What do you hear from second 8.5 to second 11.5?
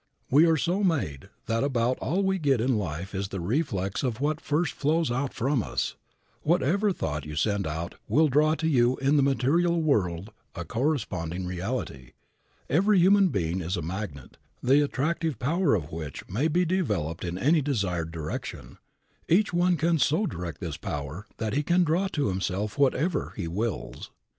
to you in the material world a corresponding